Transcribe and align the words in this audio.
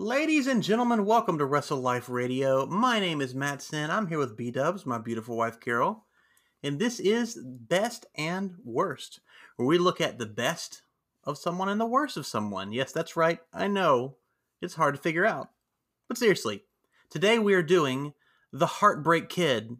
Ladies 0.00 0.46
and 0.46 0.62
gentlemen, 0.62 1.04
welcome 1.04 1.36
to 1.36 1.44
Wrestle 1.44 1.78
Life 1.78 2.08
Radio. 2.08 2.64
My 2.64 2.98
name 3.00 3.20
is 3.20 3.34
Matt 3.34 3.60
Senn. 3.60 3.90
I'm 3.90 4.06
here 4.06 4.16
with 4.16 4.34
B 4.34 4.50
Dubs, 4.50 4.86
my 4.86 4.96
beautiful 4.96 5.36
wife 5.36 5.60
Carole. 5.60 6.06
And 6.62 6.78
this 6.78 6.98
is 7.00 7.38
Best 7.44 8.06
and 8.14 8.54
Worst, 8.64 9.20
where 9.56 9.68
we 9.68 9.76
look 9.76 10.00
at 10.00 10.18
the 10.18 10.24
best 10.24 10.80
of 11.24 11.36
someone 11.36 11.68
and 11.68 11.78
the 11.78 11.84
worst 11.84 12.16
of 12.16 12.24
someone. 12.24 12.72
Yes, 12.72 12.92
that's 12.92 13.14
right. 13.14 13.40
I 13.52 13.68
know. 13.68 14.16
It's 14.62 14.72
hard 14.72 14.94
to 14.94 15.02
figure 15.02 15.26
out. 15.26 15.50
But 16.08 16.16
seriously, 16.16 16.64
today 17.10 17.38
we 17.38 17.52
are 17.52 17.62
doing 17.62 18.14
The 18.54 18.66
Heartbreak 18.66 19.28
Kid, 19.28 19.76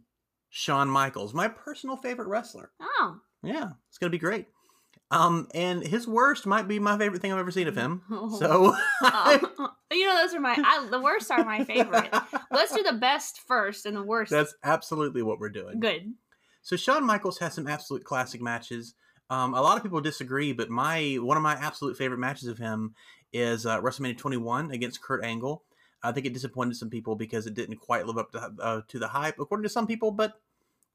Shawn 0.51 0.91
Michaels, 0.91 1.33
my 1.33 1.49
personal 1.49 1.97
favorite 1.97 2.29
wrestler. 2.29 2.73
Oh. 2.79 3.21
Yeah, 3.43 3.71
it's 3.89 3.97
going 3.97 4.11
to 4.13 4.15
be 4.15 4.19
great. 4.19 4.49
Um, 5.13 5.49
and 5.55 5.83
his 5.85 6.07
worst 6.07 6.47
might 6.47 6.69
be 6.69 6.79
my 6.79 6.97
favorite 6.97 7.21
thing 7.21 7.33
I've 7.33 7.39
ever 7.39 7.51
seen 7.51 7.67
of 7.69 7.75
him. 7.77 8.03
So, 8.39 8.75
Oh. 9.03 9.71
you 9.91 10.07
know, 10.07 10.15
those 10.23 10.35
are 10.35 10.41
my, 10.41 10.55
I, 10.57 10.87
the 10.91 11.01
worst 11.01 11.31
are 11.31 11.45
my 11.45 11.65
favorite. 11.65 12.09
Let's 12.53 12.73
do 12.75 12.83
the 12.85 12.93
best 12.95 13.41
first 13.47 13.87
and 13.87 13.97
the 13.97 14.03
worst. 14.03 14.31
that's 14.31 14.55
absolutely 14.63 15.23
what 15.23 15.41
we're 15.41 15.49
doing. 15.49 15.81
good. 15.81 16.13
So 16.63 16.77
Shawn 16.77 17.05
Michaels 17.07 17.39
has 17.39 17.55
some 17.55 17.67
absolute 17.67 18.05
classic 18.05 18.41
matches. 18.41 18.95
Um, 19.31 19.55
a 19.55 19.61
lot 19.63 19.77
of 19.77 19.83
people 19.83 20.01
disagree, 20.01 20.53
but 20.53 20.69
my 20.71 21.15
one 21.21 21.37
of 21.37 21.43
my 21.43 21.55
absolute 21.55 21.97
favorite 21.97 22.19
matches 22.19 22.49
of 22.49 22.59
him 22.59 22.95
is 23.33 23.65
uh, 23.65 23.81
WrestleMania 23.81 24.19
21 24.19 24.71
against 24.71 25.01
Kurt 25.03 25.25
Angle. 25.25 25.63
I 26.03 26.13
think 26.13 26.27
it 26.27 26.35
disappointed 26.35 26.77
some 26.77 26.91
people 26.91 27.17
because 27.17 27.47
it 27.47 27.55
didn't 27.55 27.77
quite 27.79 28.07
live 28.07 28.19
up 28.19 28.33
to, 28.33 28.53
uh, 28.61 28.81
to 28.89 28.99
the 28.99 29.09
hype, 29.09 29.39
according 29.41 29.63
to 29.65 29.69
some 29.69 29.87
people. 29.87 30.11
But 30.11 30.35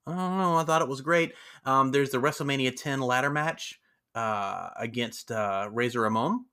I 0.07 0.11
don't 0.15 0.37
know. 0.37 0.55
I 0.57 0.63
thought 0.63 0.81
it 0.81 0.87
was 0.87 1.01
great. 1.01 1.33
Um, 1.65 1.91
there's 1.91 2.11
the 2.11 2.19
WrestleMania 2.19 2.75
10 2.75 2.99
ladder 3.01 3.29
match 3.29 3.79
uh, 4.15 4.69
against 4.77 5.31
uh, 5.31 5.69
Razor 5.71 6.01
Ramon. 6.01 6.45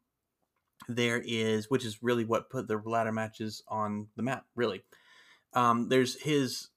There 0.89 1.23
is, 1.25 1.71
which 1.71 1.85
is 1.85 2.03
really 2.03 2.25
what 2.25 2.51
put 2.51 2.67
the 2.67 2.77
ladder 2.85 3.13
matches 3.13 3.63
on 3.69 4.09
the 4.17 4.23
map. 4.23 4.45
Really, 4.57 4.83
um, 5.55 5.89
there's 5.89 6.21
his 6.21 6.69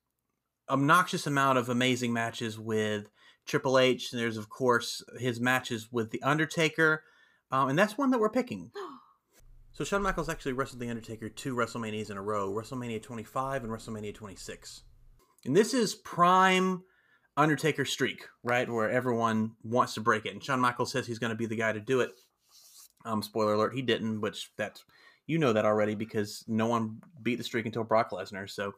obnoxious 0.70 1.28
amount 1.28 1.58
of 1.58 1.70
amazing 1.70 2.14
matches 2.14 2.60
with 2.60 3.10
Triple 3.46 3.78
H. 3.78 4.12
And 4.12 4.22
there's 4.22 4.38
of 4.38 4.50
course 4.50 5.04
his 5.20 5.40
matches 5.40 5.92
with 5.92 6.12
the 6.12 6.22
Undertaker, 6.22 7.04
um, 7.52 7.70
and 7.70 7.78
that's 7.78 7.98
one 7.98 8.12
that 8.12 8.20
we're 8.20 8.30
picking. 8.30 8.72
So 9.72 9.84
Shawn 9.84 10.04
Michaels 10.04 10.30
actually 10.30 10.54
wrestled 10.54 10.80
the 10.80 10.90
Undertaker 10.90 11.28
two 11.28 11.54
WrestleManias 11.54 12.10
in 12.10 12.16
a 12.16 12.22
row: 12.22 12.50
WrestleMania 12.50 13.04
25 13.04 13.66
and 13.66 13.74
WrestleMania 13.74 14.16
26. 14.16 14.84
And 15.44 15.54
this 15.54 15.74
is 15.74 15.96
prime 15.96 16.84
Undertaker 17.38 17.86
streak, 17.86 18.28
right, 18.44 18.70
where 18.70 18.90
everyone 18.90 19.52
wants 19.64 19.94
to 19.96 20.02
break 20.02 20.26
it. 20.26 20.34
And 20.34 20.44
Shawn 20.44 20.60
Michaels 20.60 20.92
says 20.92 21.06
he's 21.06 21.20
going 21.20 21.32
to 21.32 21.36
be 21.36 21.46
the 21.46 21.56
guy 21.56 21.74
to 21.74 21.80
do 21.80 22.00
it. 22.02 22.12
Um, 23.04 23.22
spoiler 23.22 23.54
alert: 23.54 23.76
he 23.76 23.82
didn't, 23.82 24.22
which 24.22 24.52
that's 24.58 24.84
you 25.28 25.38
know 25.38 25.54
that 25.54 25.66
already 25.66 25.96
because 25.96 26.44
no 26.48 26.68
one 26.68 27.02
beat 27.22 27.36
the 27.36 27.44
streak 27.44 27.66
until 27.66 27.84
Brock 27.84 28.12
Lesnar. 28.12 28.50
So, 28.50 28.74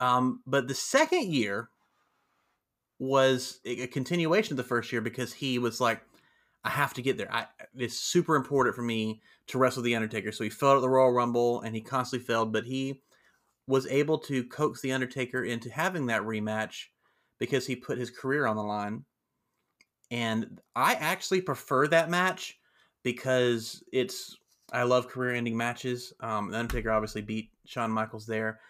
um, 0.00 0.40
but 0.46 0.66
the 0.66 0.74
second 0.74 1.32
year 1.32 1.68
was 2.98 3.60
a 3.64 3.86
continuation 3.88 4.52
of 4.52 4.56
the 4.58 4.62
first 4.62 4.92
year 4.92 5.00
because 5.00 5.32
he 5.32 5.58
was 5.58 5.80
like, 5.80 6.02
I 6.62 6.70
have 6.70 6.94
to 6.94 7.02
get 7.02 7.16
there. 7.16 7.32
I, 7.32 7.46
it's 7.74 7.98
super 7.98 8.36
important 8.36 8.76
for 8.76 8.82
me 8.82 9.22
to 9.48 9.58
wrestle 9.58 9.82
the 9.82 9.96
Undertaker. 9.96 10.32
So 10.32 10.44
he 10.44 10.50
failed 10.50 10.76
at 10.76 10.82
the 10.82 10.88
Royal 10.88 11.10
Rumble 11.10 11.62
and 11.62 11.74
he 11.74 11.80
constantly 11.80 12.26
failed, 12.26 12.52
but 12.52 12.64
he 12.64 13.00
was 13.66 13.86
able 13.86 14.18
to 14.18 14.44
coax 14.44 14.82
the 14.82 14.92
Undertaker 14.92 15.42
into 15.42 15.70
having 15.70 16.06
that 16.06 16.22
rematch 16.22 16.86
because 17.40 17.66
he 17.66 17.74
put 17.74 17.98
his 17.98 18.10
career 18.10 18.46
on 18.46 18.54
the 18.54 18.62
line. 18.62 19.04
And 20.12 20.60
I 20.76 20.94
actually 20.94 21.40
prefer 21.40 21.88
that 21.88 22.10
match 22.10 22.58
because 23.02 23.82
it's 23.92 24.36
I 24.72 24.84
love 24.84 25.08
career-ending 25.08 25.56
matches. 25.56 26.12
Um, 26.20 26.52
the 26.52 26.58
Undertaker 26.58 26.92
obviously 26.92 27.22
beat 27.22 27.50
Shawn 27.66 27.90
Michaels 27.90 28.26
there, 28.26 28.60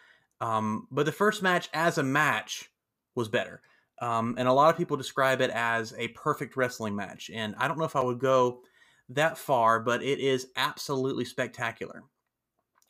um, 0.40 0.86
but 0.90 1.04
the 1.04 1.12
first 1.12 1.42
match 1.42 1.68
as 1.74 1.98
a 1.98 2.02
match 2.02 2.70
was 3.14 3.28
better. 3.28 3.60
Um, 4.00 4.34
and 4.38 4.48
a 4.48 4.52
lot 4.52 4.70
of 4.70 4.78
people 4.78 4.96
describe 4.96 5.42
it 5.42 5.50
as 5.50 5.92
a 5.98 6.08
perfect 6.08 6.56
wrestling 6.56 6.96
match. 6.96 7.30
And 7.34 7.55
I 7.58 7.68
don't 7.68 7.78
know 7.78 7.84
if 7.84 7.96
I 7.96 8.02
would 8.02 8.18
go 8.18 8.62
that 9.11 9.36
far, 9.36 9.80
but 9.80 10.02
it 10.02 10.20
is 10.20 10.48
absolutely 10.56 11.27
spectacular. 11.27 12.05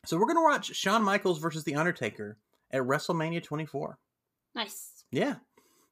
So 0.06 0.16
we're 0.16 0.26
going 0.26 0.36
to 0.36 0.42
watch 0.42 0.74
Shawn 0.74 1.02
Michaels 1.02 1.40
versus 1.40 1.64
The 1.64 1.74
Undertaker 1.74 2.38
at 2.70 2.82
WrestleMania 2.82 3.42
24. 3.42 3.98
Nice. 4.54 5.04
Yeah. 5.10 5.36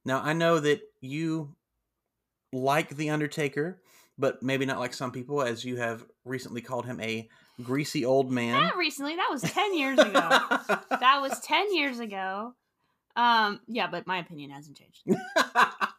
Now, 0.05 0.21
I 0.23 0.33
know 0.33 0.59
that 0.59 0.81
you 1.01 1.55
like 2.53 2.97
The 2.97 3.11
Undertaker, 3.11 3.81
but 4.19 4.43
maybe 4.43 4.67
not 4.67 4.79
like 4.79 4.95
some 4.95 5.13
people, 5.13 5.43
as 5.43 5.65
you 5.65 5.77
have 5.77 6.05
recently 6.25 6.61
called 6.61 6.87
him 6.87 7.01
a 7.01 7.29
greasy 7.63 8.05
old 8.05 8.31
man. 8.31 8.61
Not 8.61 8.77
recently. 8.77 9.17
That 9.17 9.29
was 9.31 9.43
10 9.43 9.77
years 9.77 9.99
ago. 9.99 10.11
that 10.11 11.19
was 11.21 11.39
10 11.41 11.75
years 11.75 12.01
ago. 12.01 12.55
Um, 13.17 13.61
yeah, 13.67 13.89
but 13.89 14.07
my 14.07 14.19
opinion 14.19 14.51
hasn't 14.51 14.77
changed. 14.77 15.03
what 15.05 15.91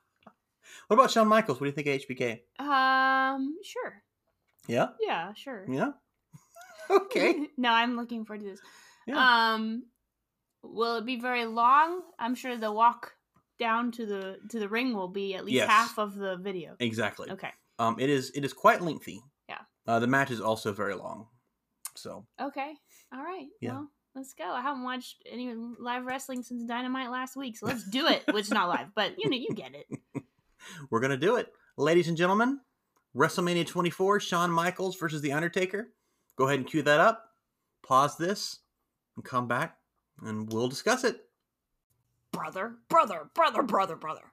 about 0.90 1.12
Shawn 1.12 1.28
Michaels? 1.28 1.60
What 1.60 1.66
do 1.66 1.70
you 1.70 1.72
think 1.72 1.88
of 1.88 2.08
HBK? 2.08 2.40
Um, 2.60 3.58
sure. 3.64 4.02
Yeah? 4.68 4.90
Yeah, 5.02 5.34
sure. 5.34 5.66
Yeah? 5.68 5.92
okay. 6.90 7.48
no, 7.58 7.70
I'm 7.70 7.98
looking 7.98 8.26
forward 8.26 8.42
to 8.44 8.52
this. 8.52 8.62
Yeah. 9.06 9.54
Um, 9.54 9.84
will 10.64 10.98
it 10.98 11.06
be 11.06 11.20
very 11.20 11.46
long? 11.46 12.02
I'm 12.18 12.36
sure 12.36 12.58
the 12.58 12.72
walk 12.72 13.14
down 13.60 13.92
to 13.94 14.06
the 14.06 14.38
to 14.50 14.60
the 14.60 14.70
ring 14.70 14.94
will 14.96 15.08
be 15.10 15.36
at 15.36 15.46
least 15.46 15.56
Yes. 15.56 15.70
half 15.70 15.98
of 16.00 16.16
the 16.16 16.38
video. 16.38 16.76
Exactly. 16.80 17.30
Okay. 17.30 17.52
Um, 17.78 17.98
it 18.00 18.10
is 18.10 18.32
it 18.32 18.44
is 18.46 18.54
quite 18.54 18.82
lengthy. 18.82 19.22
Yeah. 19.48 19.60
Uh, 19.88 20.00
the 20.00 20.08
match 20.08 20.32
is 20.32 20.42
also 20.42 20.72
very 20.74 20.96
long. 20.96 21.28
So 21.96 22.26
Okay. 22.42 22.74
All 23.14 23.24
right. 23.24 23.48
Yeah. 23.62 23.72
Well, 23.74 23.92
let's 24.16 24.34
go. 24.34 24.46
I 24.46 24.62
haven't 24.62 24.84
watched 24.84 25.24
any 25.30 25.54
live 25.80 26.06
wrestling 26.06 26.44
since 26.44 26.64
Dynamite 26.66 27.10
last 27.12 27.36
week, 27.36 27.58
so 27.58 27.66
let's 27.68 27.84
do 27.84 28.08
it. 28.08 28.24
Which 28.32 28.46
is 28.46 28.52
not 28.52 28.70
live, 28.70 28.88
but 28.96 29.14
you 29.18 29.30
know, 29.30 29.38
you 29.38 29.50
get 29.56 29.74
it. 29.76 29.88
we're 30.90 31.00
gonna 31.02 31.18
do 31.18 31.36
it, 31.38 31.52
ladies 31.78 32.08
and 32.08 32.18
gentlemen. 32.18 32.60
WrestleMania 33.16 33.66
24, 33.66 34.20
Shawn 34.20 34.52
Michaels 34.52 34.96
versus 34.96 35.22
The 35.22 35.32
Undertaker. 35.32 35.90
Go 36.38 36.46
ahead 36.46 36.60
and 36.60 36.68
cue 36.68 36.84
that 36.84 37.00
up. 37.00 37.26
Pause 37.84 38.18
this 38.18 38.60
and 39.16 39.26
come 39.26 39.48
back, 39.48 39.78
and 40.22 40.52
we'll 40.54 40.68
discuss 40.68 41.04
it. 41.04 41.22
Brother, 42.32 42.76
brother, 42.90 43.30
brother, 43.34 43.64
brother, 43.64 43.96
brother. 43.96 44.32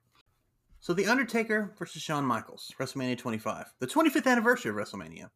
So, 0.80 0.92
The 0.92 1.06
Undertaker 1.06 1.74
versus 1.78 2.02
Shawn 2.02 2.24
Michaels, 2.24 2.72
WrestleMania 2.78 3.18
25, 3.18 3.72
the 3.80 3.86
25th 3.86 4.26
anniversary 4.26 4.70
of 4.70 4.76
WrestleMania. 4.76 5.30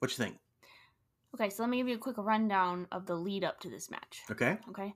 What 0.00 0.10
you 0.10 0.16
think? 0.16 0.36
Okay, 1.34 1.50
so 1.50 1.62
let 1.62 1.70
me 1.70 1.78
give 1.78 1.88
you 1.88 1.96
a 1.96 1.98
quick 1.98 2.16
rundown 2.18 2.86
of 2.90 3.06
the 3.06 3.14
lead 3.14 3.44
up 3.44 3.60
to 3.60 3.70
this 3.70 3.90
match. 3.90 4.22
Okay. 4.30 4.58
Okay. 4.70 4.94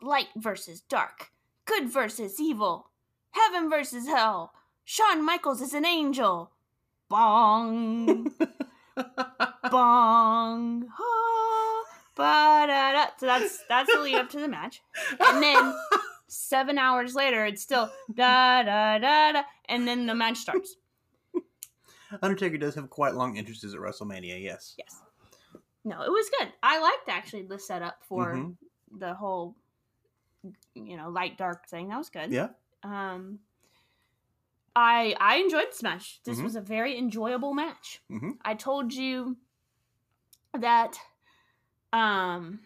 Light 0.00 0.28
versus 0.36 0.80
dark. 0.80 1.30
Good 1.64 1.88
versus 1.88 2.40
evil. 2.40 2.90
Heaven 3.30 3.68
versus 3.70 4.06
hell. 4.06 4.52
Shawn 4.84 5.24
Michaels 5.24 5.60
is 5.60 5.74
an 5.74 5.84
angel. 5.84 6.52
Bong. 7.08 8.32
Bong. 9.70 10.88
Ha. 10.94 11.84
Ba-da-da. 12.16 13.06
So 13.18 13.26
that's 13.26 13.64
that's 13.68 13.92
the 13.92 14.00
lead 14.00 14.16
up 14.16 14.30
to 14.30 14.40
the 14.40 14.48
match. 14.48 14.82
And 15.20 15.42
then 15.42 15.74
seven 16.28 16.78
hours 16.78 17.14
later, 17.14 17.44
it's 17.46 17.62
still 17.62 17.90
da 18.14 18.62
da 18.62 18.98
da 18.98 19.32
da, 19.32 19.42
and 19.68 19.86
then 19.88 20.06
the 20.06 20.14
match 20.14 20.38
starts. 20.38 20.76
Undertaker 22.22 22.56
does 22.58 22.74
have 22.74 22.88
quite 22.90 23.14
long 23.14 23.36
entrances 23.36 23.74
at 23.74 23.80
WrestleMania, 23.80 24.42
yes. 24.42 24.74
Yes. 24.78 25.02
No, 25.84 26.02
it 26.02 26.10
was 26.10 26.30
good. 26.38 26.52
I 26.62 26.80
liked 26.80 27.08
actually 27.08 27.42
the 27.42 27.58
setup 27.58 28.02
for 28.04 28.34
Mhm. 28.34 28.56
the 28.98 29.14
whole, 29.14 29.56
you 30.74 30.96
know, 30.96 31.08
light 31.10 31.36
dark 31.38 31.68
thing. 31.68 31.88
That 31.88 31.98
was 31.98 32.10
good. 32.10 32.30
Yeah. 32.32 32.48
Um, 32.82 33.40
I 34.76 35.16
I 35.18 35.36
enjoyed 35.36 35.68
this 35.68 35.82
match. 35.82 36.20
This 36.24 36.38
Mhm. 36.38 36.44
was 36.44 36.56
a 36.56 36.60
very 36.60 36.96
enjoyable 36.96 37.52
match. 37.54 38.00
Mhm. 38.10 38.38
I 38.42 38.54
told 38.54 38.92
you 38.92 39.36
that 40.52 40.98
um 41.92 42.60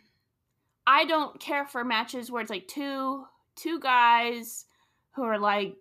I 0.87 1.05
don't 1.05 1.39
care 1.41 1.65
for 1.65 1.85
matches 1.85 2.31
where 2.31 2.43
it's 2.43 2.51
like 2.51 2.67
two 2.69 3.27
two 3.63 3.79
guys 3.81 4.65
who 5.13 5.23
are 5.23 5.39
like 5.39 5.77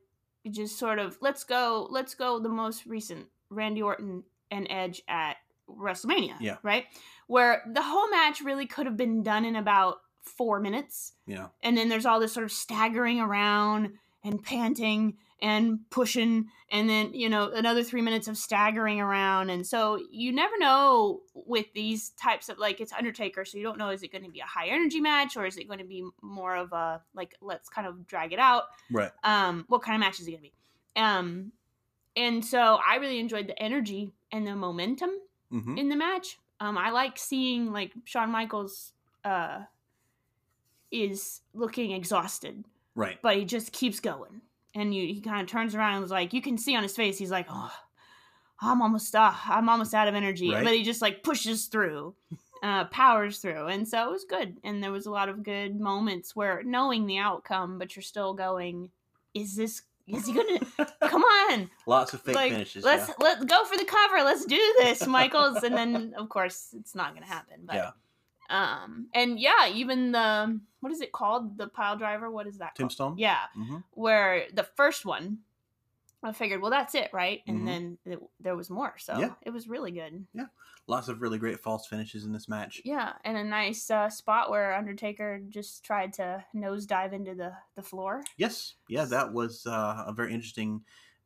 just 0.50 0.78
sort 0.78 1.00
of 1.00 1.18
let's 1.22 1.44
go 1.44 1.88
let's 1.92 2.16
go 2.16 2.40
the 2.40 2.50
most 2.50 2.86
recent 2.86 3.26
Randy 3.50 3.82
Orton 3.82 4.24
and 4.50 4.68
Edge 4.70 5.02
at 5.08 5.38
WrestleMania. 5.70 6.36
Yeah. 6.40 6.58
Right? 6.64 6.86
Where 7.28 7.64
the 7.72 7.82
whole 7.82 8.10
match 8.10 8.42
really 8.42 8.66
could 8.66 8.86
have 8.86 8.98
been 8.98 9.24
done 9.24 9.46
in 9.46 9.56
about 9.56 9.98
four 10.24 10.60
minutes 10.60 11.14
Yeah. 11.26 11.48
and 11.64 11.76
then 11.76 11.90
there's 11.90 12.06
all 12.06 12.20
this 12.20 12.34
sort 12.34 12.44
of 12.44 12.52
staggering 12.52 13.20
around 13.20 13.94
and 14.24 14.44
panting 14.44 15.18
and 15.42 15.80
pushing 15.90 16.48
and 16.72 16.90
then 16.90 17.14
you 17.14 17.28
know 17.30 17.50
another 17.52 17.84
three 17.84 18.02
minutes 18.02 18.28
of 18.28 18.38
staggering 18.38 19.00
around. 19.02 19.50
And 19.50 19.66
so 19.66 20.00
you 20.12 20.32
never 20.32 20.58
know 20.60 21.22
with 21.34 21.66
these 21.74 22.10
types 22.12 22.48
of 22.50 22.60
like 22.60 22.80
it's 22.80 22.94
undertaker 22.94 23.44
so 23.46 23.58
you 23.58 23.64
don't 23.64 23.78
know 23.78 23.90
is 23.90 24.04
it 24.04 24.12
going 24.12 24.24
to 24.24 24.30
be 24.30 24.40
a 24.40 24.46
high 24.46 24.68
energy 24.68 25.02
match 25.02 25.36
or 25.38 25.46
is 25.46 25.58
it 25.58 25.68
going 25.68 25.80
to 25.80 25.86
be 25.86 26.06
more 26.22 26.56
of 26.56 26.72
a 26.74 27.02
like 27.16 27.36
let's 27.42 27.70
kind 27.70 27.88
of 27.88 28.06
drag 28.08 28.34
it 28.34 28.40
out. 28.40 28.66
Right. 28.92 29.12
um 29.24 29.66
what 29.68 29.82
kind 29.82 29.96
of 29.96 30.00
match 30.00 30.20
is 30.20 30.28
it 30.28 30.32
going 30.32 30.44
to 30.44 30.50
be? 30.50 30.54
Um 30.96 31.52
and 32.16 32.44
so 32.46 32.78
i 32.86 32.98
really 32.98 33.20
enjoyed 33.20 33.48
the 33.48 33.58
energy 33.62 34.12
and 34.32 34.46
the 34.46 34.56
momentum 34.56 35.12
hmm 35.50 35.78
in 35.78 35.90
the 35.90 35.96
match. 35.96 36.38
Um, 36.60 36.78
I 36.78 36.92
like 36.92 37.18
seeing 37.18 37.72
like 37.74 37.92
Shawn 38.06 38.30
Michaels 38.30 38.94
uh, 39.26 39.62
is 40.92 41.42
looking 41.54 41.92
exhausted, 41.92 42.66
Right. 42.96 43.18
but 43.22 43.36
he 43.38 43.46
just 43.46 43.72
keeps 43.72 44.00
going, 44.00 44.42
and 44.76 44.94
you, 44.94 45.08
he 45.14 45.22
kind 45.22 45.42
of 45.42 45.48
turns 45.48 45.76
around 45.76 45.94
and 45.94 46.02
was 46.02 46.12
like, 46.12 46.34
you 46.34 46.42
can 46.42 46.58
see 46.58 46.76
on 46.76 46.84
his 46.84 46.96
face, 46.96 47.18
he's 47.18 47.32
like, 47.32 47.48
oh, 47.50 47.72
I'm 48.62 48.82
almost, 48.82 49.16
uh, 49.16 49.34
I'm 49.48 49.70
almost 49.70 49.94
out 49.94 50.08
of 50.08 50.16
energy, 50.16 50.52
Right. 50.52 50.64
but 50.64 50.74
he 50.74 50.84
just 50.84 51.02
like 51.02 51.24
pushes 51.24 51.66
through, 51.66 52.14
uh, 52.64 52.86
powers 52.86 53.40
through, 53.40 53.68
and 53.68 53.88
so 53.88 54.08
it 54.08 54.12
was 54.12 54.24
good, 54.26 54.58
and 54.64 54.84
there 54.84 54.92
was 54.92 55.06
a 55.08 55.12
lot 55.12 55.30
of 55.30 55.44
good 55.44 55.80
moments 55.80 56.36
where 56.36 56.62
knowing 56.64 57.06
the 57.08 57.18
outcome, 57.18 57.80
but 57.80 57.96
you're 57.96 58.04
still 58.04 58.34
going, 58.34 58.90
is 59.34 59.56
this, 59.56 59.82
is 60.08 60.26
he 60.28 60.34
gonna? 60.34 60.60
Come 61.08 61.24
on, 61.24 61.70
Lots 61.86 62.14
of 62.14 62.22
fake 62.22 62.36
like 62.36 62.52
finishes. 62.52 62.84
let's 62.84 63.08
yeah. 63.08 63.14
let 63.20 63.48
go 63.48 63.64
for 63.66 63.78
the 63.78 63.86
cover. 63.86 64.24
Let's 64.24 64.46
do 64.46 64.60
this, 64.80 65.08
Michaels. 65.08 65.64
and 65.64 65.76
then 65.76 66.14
of 66.18 66.28
course 66.28 66.74
it's 66.78 66.96
not 66.96 67.14
gonna 67.14 67.26
happen. 67.28 67.62
But 67.66 67.76
Yeah. 67.76 67.92
um 68.50 69.08
and 69.14 69.40
yeah, 69.40 69.70
even 69.74 70.12
the 70.12 70.60
what 70.82 70.92
is 70.92 71.02
it 71.02 71.12
called? 71.12 71.58
The 71.58 71.68
pile 71.68 71.98
driver. 71.98 72.30
What 72.30 72.48
is 72.48 72.58
that? 72.58 72.76
called? 72.76 72.90
Tombstone. 72.90 73.18
Yeah, 73.18 73.46
hmm 73.54 73.78
where 73.94 74.48
the 74.54 74.64
first 74.64 75.06
one, 75.06 75.40
I 76.24 76.32
figured, 76.34 76.62
well, 76.62 76.72
that's 76.72 76.94
it, 76.96 77.10
right? 77.14 77.42
And 77.48 77.62
Mhm. 77.62 77.66
then 77.66 77.98
it, 78.06 78.20
there 78.40 78.56
was 78.56 78.70
more, 78.70 78.96
so 78.98 79.18
Yeah. 79.18 79.34
it 79.42 79.50
was 79.50 79.68
really 79.68 79.92
good. 79.92 80.26
Yeah, 80.34 80.46
lots 80.88 81.08
of 81.08 81.22
really 81.22 81.40
great 81.40 81.60
false 81.60 81.88
finishes 81.88 82.26
in 82.26 82.32
this 82.32 82.48
match. 82.48 82.82
Yeah, 82.86 83.14
and 83.24 83.38
a 83.38 83.44
nice 83.44 83.90
uh, 83.90 84.10
spot 84.10 84.50
where 84.50 84.74
Undertaker 84.76 85.40
just 85.50 85.84
tried 85.84 86.14
to 86.14 86.46
nosedive 86.54 87.14
into 87.14 87.34
the 87.36 87.54
the 87.76 87.82
floor. 87.82 88.24
Yes. 88.38 88.76
Yeah, 88.88 89.06
that 89.06 89.34
was 89.34 89.66
uh, 89.66 90.04
a 90.08 90.14
very 90.14 90.34
interesting 90.34 90.84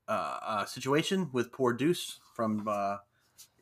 uh, 0.07 0.40
uh, 0.42 0.66
situation 0.66 1.30
with 1.34 1.52
poor 1.52 1.74
Deuce 1.74 2.19
from, 2.34 2.68
uh, 2.68 2.98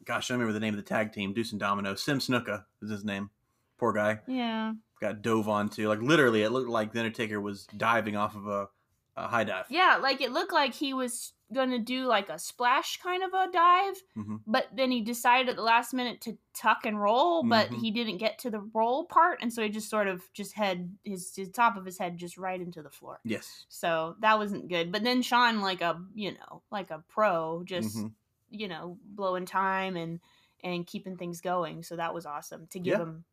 gosh, 0.05 0.29
I 0.29 0.33
don't 0.33 0.39
remember 0.39 0.53
the 0.53 0.59
name 0.65 0.73
of 0.73 0.77
the 0.83 0.87
tag 0.89 1.13
team, 1.13 1.33
Deuce 1.33 1.51
and 1.51 1.59
Domino. 1.59 1.95
Sim 1.95 2.19
Snuka 2.19 2.65
is 2.81 2.89
his 2.89 3.03
name. 3.05 3.29
Poor 3.77 3.91
guy. 3.93 4.19
Yeah, 4.27 4.73
Got 5.03 5.21
dove 5.21 5.49
onto. 5.49 5.89
Like, 5.89 6.01
literally, 6.01 6.43
it 6.43 6.51
looked 6.51 6.69
like 6.69 6.93
The 6.93 6.99
Undertaker 6.99 7.41
was 7.41 7.65
diving 7.75 8.15
off 8.15 8.35
of 8.37 8.47
a, 8.47 8.69
a 9.17 9.27
high 9.27 9.43
dive. 9.43 9.65
yeah, 9.69 9.97
like 10.01 10.21
it 10.21 10.31
looked 10.31 10.53
like 10.53 10.73
he 10.73 10.93
was 10.93 11.33
gonna 11.53 11.77
do 11.77 12.05
like 12.05 12.29
a 12.29 12.39
splash 12.39 12.97
kind 13.01 13.21
of 13.21 13.31
a 13.33 13.51
dive, 13.51 13.95
Mhm. 14.17 14.39
but 14.47 14.67
then 14.73 14.89
he 14.91 15.01
decided 15.01 15.49
at 15.49 15.55
the 15.57 15.61
last 15.61 15.93
minute 15.93 16.21
to 16.21 16.37
tuck 16.55 16.85
and 16.85 16.99
roll, 16.99 17.43
but 17.43 17.69
Mhm. 17.69 17.79
he 17.81 17.91
didn't 17.91 18.17
get 18.17 18.39
to 18.39 18.49
the 18.49 18.61
roll 18.73 19.05
part, 19.05 19.39
and 19.41 19.51
so 19.53 19.61
he 19.61 19.67
just 19.69 19.89
sort 19.89 20.07
of 20.07 20.23
just 20.33 20.53
head 20.53 20.97
his, 21.03 21.35
his 21.35 21.49
top 21.51 21.75
of 21.77 21.85
his 21.85 21.97
head 21.99 22.17
just 22.17 22.37
right 22.37 22.59
into 22.61 22.81
the 22.81 22.89
floor. 22.89 23.19
Yes. 23.25 23.65
So 23.69 24.15
that 24.21 24.37
wasn't 24.39 24.69
good. 24.69 24.91
But 24.91 25.03
then 25.03 25.21
Shawn, 25.21 25.59
like 25.61 25.81
a 25.81 26.01
you 26.15 26.31
know, 26.31 26.63
like 26.71 26.89
a 26.91 27.03
pro, 27.09 27.63
just 27.65 27.97
Mhm. 27.97 28.13
you 28.49 28.67
know, 28.69 28.97
blowing 29.03 29.45
time 29.45 29.97
and 29.97 30.21
and 30.63 30.87
keeping 30.87 31.17
things 31.17 31.41
going. 31.41 31.83
So 31.83 31.97
that 31.97 32.13
was 32.13 32.25
awesome 32.25 32.67
to 32.67 32.79
give 32.79 32.93
Yeah. 32.97 33.03
him 33.03 33.25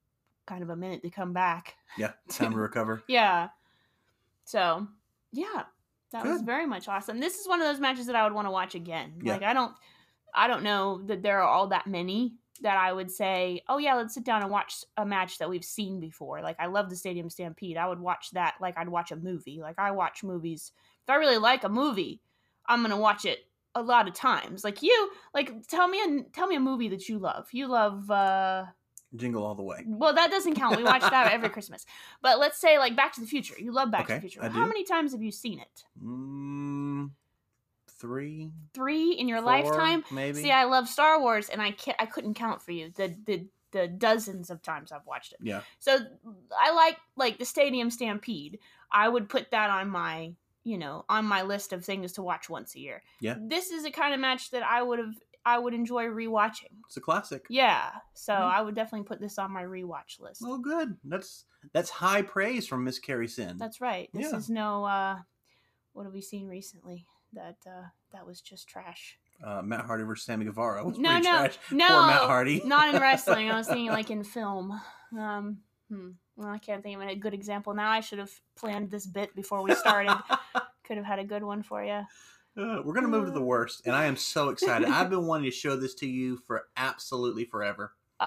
kind 0.50 0.62
of 0.64 0.70
a 0.70 0.76
minute 0.76 1.02
to 1.02 1.10
come 1.10 1.32
back. 1.32 1.76
Yeah. 1.96 2.12
Time 2.28 2.52
to 2.52 2.58
recover. 2.58 3.02
Yeah. 3.06 3.48
So 4.44 4.88
yeah, 5.32 5.64
that 6.10 6.26
was 6.26 6.42
very 6.42 6.66
much 6.66 6.88
awesome. 6.88 7.20
This 7.20 7.38
is 7.38 7.46
one 7.46 7.60
of 7.60 7.68
those 7.68 7.78
matches 7.78 8.06
that 8.06 8.16
I 8.16 8.24
would 8.24 8.32
want 8.32 8.48
to 8.48 8.50
watch 8.50 8.74
again. 8.74 9.12
Yeah. 9.22 9.34
Like 9.34 9.44
I 9.44 9.54
don't, 9.54 9.72
I 10.34 10.48
don't 10.48 10.64
know 10.64 11.02
that 11.06 11.22
there 11.22 11.38
are 11.40 11.48
all 11.48 11.68
that 11.68 11.86
many 11.86 12.34
that 12.62 12.76
I 12.76 12.92
would 12.92 13.10
say, 13.10 13.62
oh 13.68 13.78
yeah, 13.78 13.94
let's 13.94 14.12
sit 14.12 14.24
down 14.24 14.42
and 14.42 14.50
watch 14.50 14.84
a 14.96 15.06
match 15.06 15.38
that 15.38 15.48
we've 15.48 15.64
seen 15.64 16.00
before. 16.00 16.42
Like 16.42 16.56
I 16.58 16.66
love 16.66 16.90
the 16.90 16.96
Stadium 16.96 17.30
Stampede. 17.30 17.76
I 17.76 17.86
would 17.86 18.00
watch 18.00 18.32
that 18.32 18.56
like 18.60 18.76
I'd 18.76 18.88
watch 18.88 19.12
a 19.12 19.16
movie. 19.16 19.60
Like 19.60 19.78
I 19.78 19.92
watch 19.92 20.24
movies. 20.24 20.72
If 21.04 21.10
I 21.10 21.14
really 21.14 21.38
like 21.38 21.62
a 21.62 21.68
movie, 21.68 22.20
I'm 22.66 22.82
gonna 22.82 22.98
watch 22.98 23.24
it 23.24 23.38
a 23.76 23.82
lot 23.82 24.08
of 24.08 24.14
times. 24.14 24.64
Like 24.64 24.82
you, 24.82 25.10
like 25.32 25.66
tell 25.68 25.86
me 25.86 26.00
a 26.02 26.22
tell 26.32 26.48
me 26.48 26.56
a 26.56 26.60
movie 26.60 26.88
that 26.88 27.08
you 27.08 27.20
love. 27.20 27.46
You 27.52 27.68
love. 27.68 28.10
uh 28.10 28.64
Jingle 29.16 29.44
all 29.44 29.54
the 29.54 29.62
way. 29.62 29.82
well, 29.86 30.14
that 30.14 30.30
doesn't 30.30 30.54
count. 30.54 30.76
We 30.76 30.84
watch 30.84 31.02
that 31.02 31.32
every 31.32 31.48
Christmas. 31.48 31.84
But 32.22 32.38
let's 32.38 32.60
say 32.60 32.78
like 32.78 32.94
Back 32.94 33.12
to 33.14 33.20
the 33.20 33.26
Future. 33.26 33.54
You 33.58 33.72
love 33.72 33.90
Back 33.90 34.06
to 34.06 34.14
the 34.14 34.20
Future. 34.20 34.40
I 34.42 34.48
How 34.48 34.62
do. 34.62 34.68
many 34.68 34.84
times 34.84 35.12
have 35.12 35.22
you 35.22 35.32
seen 35.32 35.58
it? 35.58 35.84
Mm, 36.02 37.10
three, 37.88 38.50
Three 38.72 39.12
in 39.12 39.28
your 39.28 39.38
four, 39.42 39.46
lifetime? 39.46 40.04
maybe. 40.10 40.40
See, 40.42 40.50
I 40.50 40.64
love 40.64 40.88
Star 40.88 41.20
Wars, 41.20 41.48
and 41.48 41.60
I 41.60 41.72
can't. 41.72 41.96
I 42.00 42.06
couldn't 42.06 42.34
count 42.34 42.62
for 42.62 42.72
you 42.72 42.92
the 42.94 43.14
the 43.26 43.46
the 43.72 43.86
dozens 43.88 44.50
of 44.50 44.62
times 44.62 44.90
I've 44.92 45.06
watched 45.06 45.32
it. 45.32 45.38
yeah. 45.42 45.60
So 45.78 45.98
I 46.58 46.72
like 46.72 46.96
like 47.16 47.38
the 47.38 47.44
Stadium 47.44 47.90
Stampede. 47.90 48.58
I 48.92 49.08
would 49.08 49.28
put 49.28 49.50
that 49.52 49.70
on 49.70 49.88
my 49.88 50.32
you 50.64 50.78
know 50.78 51.04
on 51.08 51.24
my 51.24 51.42
list 51.42 51.72
of 51.72 51.84
things 51.84 52.12
to 52.14 52.22
watch 52.22 52.48
once 52.48 52.74
a 52.74 52.80
year. 52.80 53.02
Yeah. 53.20 53.36
This 53.40 53.70
is 53.70 53.84
a 53.84 53.90
kind 53.90 54.14
of 54.14 54.20
match 54.20 54.50
that 54.50 54.62
I 54.62 54.82
would 54.82 54.98
have 54.98 55.14
I 55.44 55.58
would 55.58 55.72
enjoy 55.74 56.04
rewatching. 56.04 56.72
It's 56.86 56.96
a 56.96 57.00
classic. 57.00 57.46
Yeah. 57.48 57.90
So. 58.14 58.32
I 58.34 58.60
would 58.60 58.74
definitely 58.74 59.06
put 59.06 59.20
this 59.20 59.38
on 59.38 59.52
my 59.52 59.62
rewatch 59.62 60.20
list. 60.20 60.42
Oh, 60.44 60.58
good. 60.58 60.96
That's 61.04 61.44
that's 61.72 61.90
high 61.90 62.22
praise 62.22 62.66
from 62.66 62.84
Miss 62.84 62.98
Carrie 62.98 63.28
Senn. 63.28 63.56
That's 63.58 63.80
right. 63.80 64.08
This 64.12 64.30
Yeah. 64.32 64.36
is 64.38 64.50
no 64.50 64.84
uh 64.84 65.16
what 65.92 66.04
have 66.04 66.12
we 66.12 66.20
seen 66.22 66.46
recently 66.48 67.06
that 67.32 67.56
uh 67.66 67.84
that 68.12 68.26
was 68.26 68.40
just 68.40 68.68
trash. 68.68 69.18
uh, 69.44 69.62
Matt 69.62 69.86
Hardy 69.86 70.04
versus 70.04 70.26
Sammy 70.26 70.44
Guevara. 70.44 70.84
Was 70.84 70.98
No, 70.98 71.10
pretty 71.10 71.24
no, 71.26 71.38
trash. 71.38 71.58
no. 71.70 71.86
Poor 71.88 72.06
Matt 72.06 72.22
Hardy. 72.22 72.62
not 72.64 72.94
in 72.94 73.00
wrestling. 73.00 73.50
I 73.50 73.56
was 73.56 73.66
thinking 73.66 73.86
like 73.98 74.10
in 74.10 74.24
film. 74.24 74.78
Um 75.18 75.58
hmm. 75.88 76.10
Well, 76.36 76.48
I 76.48 76.58
can't 76.58 76.82
think 76.82 77.00
of 77.00 77.06
a 77.08 77.14
good 77.16 77.34
example 77.34 77.74
now. 77.74 77.90
I 77.90 78.00
should 78.00 78.18
have 78.18 78.32
planned 78.56 78.90
this 78.90 79.06
bit 79.06 79.34
before 79.34 79.62
we 79.62 79.74
started. 79.74 80.16
Could 80.84 80.96
have 80.96 81.04
had 81.06 81.18
a 81.18 81.24
good 81.24 81.42
one 81.44 81.62
for 81.62 81.84
you. 81.84 82.00
Uh, 82.56 82.82
we're 82.84 82.94
gonna 82.94 83.08
move 83.08 83.26
to 83.26 83.30
the 83.30 83.40
worst, 83.40 83.82
and 83.86 83.94
I 83.94 84.06
am 84.06 84.16
so 84.16 84.48
excited. 84.48 84.88
I've 84.88 85.10
been 85.10 85.26
wanting 85.26 85.50
to 85.50 85.56
show 85.56 85.76
this 85.76 85.94
to 85.96 86.06
you 86.06 86.36
for 86.46 86.66
absolutely 86.76 87.44
forever. 87.44 87.92
Uh, 88.18 88.26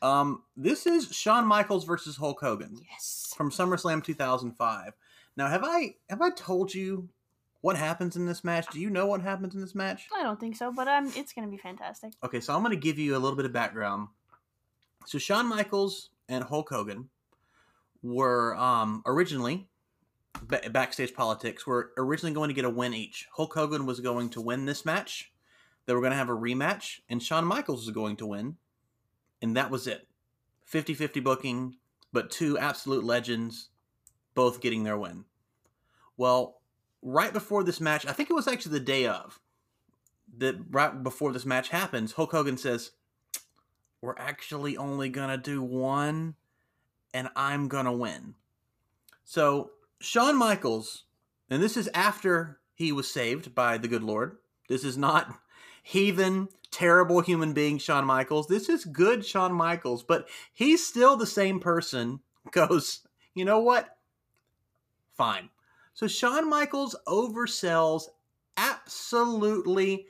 Um, 0.00 0.44
this 0.56 0.86
is 0.86 1.12
Shawn 1.12 1.44
Michaels 1.44 1.84
versus 1.84 2.16
Hulk 2.16 2.38
Hogan 2.40 2.78
yes. 2.88 3.34
from 3.36 3.50
SummerSlam 3.50 4.02
2005. 4.04 4.92
Now, 5.36 5.48
have 5.48 5.64
I 5.64 5.96
have 6.08 6.22
I 6.22 6.30
told 6.30 6.72
you 6.72 7.08
what 7.62 7.76
happens 7.76 8.14
in 8.14 8.24
this 8.24 8.44
match? 8.44 8.66
Do 8.70 8.78
you 8.80 8.90
know 8.90 9.06
what 9.06 9.22
happens 9.22 9.56
in 9.56 9.60
this 9.60 9.74
match? 9.74 10.06
I 10.16 10.22
don't 10.22 10.38
think 10.38 10.54
so, 10.56 10.72
but 10.72 10.86
um, 10.86 11.10
it's 11.16 11.32
gonna 11.32 11.48
be 11.48 11.56
fantastic. 11.56 12.12
Okay, 12.22 12.38
so 12.38 12.54
I'm 12.54 12.62
going 12.62 12.70
to 12.70 12.80
give 12.80 12.98
you 12.98 13.16
a 13.16 13.18
little 13.18 13.36
bit 13.36 13.44
of 13.44 13.52
background. 13.52 14.08
So 15.06 15.18
Shawn 15.18 15.48
Michaels 15.48 16.10
and 16.28 16.44
Hulk 16.44 16.68
Hogan 16.70 17.08
were 18.02 18.54
um, 18.56 19.02
originally 19.04 19.66
ba- 20.42 20.70
backstage 20.70 21.14
politics. 21.14 21.66
Were 21.66 21.92
originally 21.96 22.34
going 22.34 22.48
to 22.48 22.54
get 22.54 22.64
a 22.64 22.70
win 22.70 22.94
each. 22.94 23.26
Hulk 23.32 23.54
Hogan 23.54 23.86
was 23.86 24.00
going 24.00 24.30
to 24.30 24.40
win 24.40 24.66
this 24.66 24.84
match. 24.84 25.32
They 25.86 25.94
were 25.94 26.00
going 26.00 26.12
to 26.12 26.18
have 26.18 26.28
a 26.28 26.36
rematch, 26.36 27.00
and 27.08 27.22
Shawn 27.22 27.46
Michaels 27.46 27.86
was 27.86 27.94
going 27.94 28.16
to 28.16 28.26
win, 28.26 28.56
and 29.40 29.56
that 29.56 29.70
was 29.70 29.86
it. 29.86 30.06
50-50 30.70 31.24
booking, 31.24 31.76
but 32.12 32.30
two 32.30 32.58
absolute 32.58 33.04
legends, 33.04 33.70
both 34.34 34.60
getting 34.60 34.84
their 34.84 34.98
win. 34.98 35.24
Well, 36.18 36.60
right 37.00 37.32
before 37.32 37.64
this 37.64 37.80
match, 37.80 38.04
I 38.04 38.12
think 38.12 38.28
it 38.28 38.34
was 38.34 38.46
actually 38.46 38.78
the 38.78 38.84
day 38.84 39.06
of 39.06 39.40
that 40.36 40.56
right 40.70 41.02
before 41.02 41.32
this 41.32 41.46
match 41.46 41.70
happens, 41.70 42.12
Hulk 42.12 42.32
Hogan 42.32 42.58
says, 42.58 42.92
We're 44.00 44.18
actually 44.18 44.76
only 44.76 45.08
going 45.08 45.30
to 45.30 45.38
do 45.38 45.62
one, 45.62 46.34
and 47.14 47.28
I'm 47.34 47.68
going 47.68 47.86
to 47.86 47.92
win. 47.92 48.34
So, 49.24 49.70
Shawn 50.00 50.36
Michaels, 50.36 51.04
and 51.50 51.62
this 51.62 51.76
is 51.76 51.90
after 51.92 52.60
he 52.74 52.92
was 52.92 53.10
saved 53.10 53.54
by 53.54 53.78
the 53.78 53.88
good 53.88 54.02
Lord. 54.02 54.38
This 54.68 54.84
is 54.84 54.96
not 54.96 55.40
heathen, 55.82 56.48
terrible 56.70 57.20
human 57.20 57.52
being 57.52 57.78
Shawn 57.78 58.04
Michaels. 58.04 58.46
This 58.46 58.68
is 58.68 58.84
good 58.84 59.24
Shawn 59.24 59.52
Michaels, 59.52 60.02
but 60.02 60.28
he's 60.52 60.86
still 60.86 61.16
the 61.16 61.26
same 61.26 61.58
person. 61.58 62.20
Goes, 62.52 63.00
you 63.34 63.44
know 63.44 63.60
what? 63.60 63.96
Fine. 65.16 65.50
So 65.94 66.06
Shawn 66.06 66.48
Michaels 66.48 66.94
oversells 67.08 68.04
absolutely 68.56 70.06